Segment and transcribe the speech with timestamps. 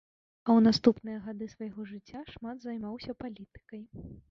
[0.53, 3.81] У наступныя гады свайго жыцця шмат займаўся палітыкай.